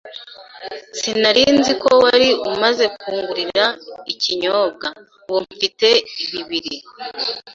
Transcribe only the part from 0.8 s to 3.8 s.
Sinari nzi ko wari umaze kungurira